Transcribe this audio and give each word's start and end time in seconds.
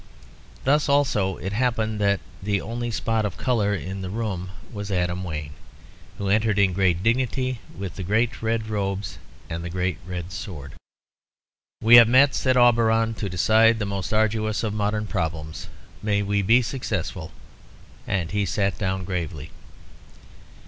Thus 0.63 0.89
also 0.89 1.37
it 1.37 1.53
happened 1.53 2.01
that 2.01 2.21
the 2.41 2.59
only 2.59 2.89
spot 2.89 3.23
of 3.23 3.37
colour 3.37 3.75
in 3.75 4.01
the 4.01 4.09
room 4.09 4.49
was 4.73 4.91
Adam 4.91 5.23
Wayne, 5.23 5.53
who 6.17 6.27
entered 6.27 6.57
in 6.57 6.73
great 6.73 7.03
dignity 7.03 7.59
with 7.77 7.97
the 7.97 8.01
great 8.03 8.41
red 8.41 8.67
robes 8.67 9.19
and 9.47 9.63
the 9.63 9.69
great 9.69 9.99
sword. 10.31 10.73
"We 11.83 11.97
have 11.97 12.07
met," 12.07 12.33
said 12.33 12.57
Auberon, 12.57 13.13
"to 13.17 13.29
decide 13.29 13.77
the 13.77 13.85
most 13.85 14.11
arduous 14.11 14.63
of 14.63 14.73
modern 14.73 15.05
problems. 15.05 15.67
May 16.01 16.23
we 16.23 16.41
be 16.41 16.63
successful." 16.63 17.31
And 18.07 18.31
he 18.31 18.43
sat 18.47 18.79
down 18.79 19.03
gravely. 19.05 19.51